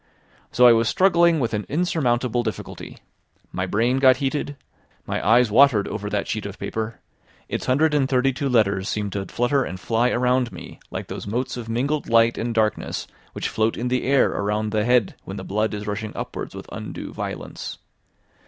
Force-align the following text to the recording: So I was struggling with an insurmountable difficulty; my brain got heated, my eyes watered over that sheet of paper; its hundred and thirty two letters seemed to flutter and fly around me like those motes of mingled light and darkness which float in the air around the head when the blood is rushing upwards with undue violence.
So 0.51 0.65
I 0.65 0.73
was 0.73 0.89
struggling 0.89 1.39
with 1.39 1.53
an 1.53 1.63
insurmountable 1.69 2.41
difficulty; 2.41 2.97
my 3.51 3.67
brain 3.67 3.99
got 3.99 4.17
heated, 4.17 4.57
my 5.05 5.23
eyes 5.23 5.51
watered 5.51 5.87
over 5.87 6.09
that 6.09 6.27
sheet 6.27 6.47
of 6.47 6.57
paper; 6.57 6.99
its 7.47 7.67
hundred 7.67 7.93
and 7.93 8.09
thirty 8.09 8.33
two 8.33 8.49
letters 8.49 8.89
seemed 8.89 9.11
to 9.11 9.27
flutter 9.27 9.63
and 9.63 9.79
fly 9.79 10.09
around 10.09 10.51
me 10.51 10.79
like 10.89 11.05
those 11.05 11.27
motes 11.27 11.55
of 11.55 11.69
mingled 11.69 12.09
light 12.09 12.35
and 12.35 12.55
darkness 12.55 13.05
which 13.33 13.47
float 13.47 13.77
in 13.77 13.89
the 13.89 14.03
air 14.05 14.31
around 14.31 14.71
the 14.71 14.85
head 14.85 15.13
when 15.23 15.37
the 15.37 15.43
blood 15.43 15.71
is 15.71 15.85
rushing 15.85 16.13
upwards 16.15 16.55
with 16.55 16.67
undue 16.71 17.13
violence. 17.13 17.77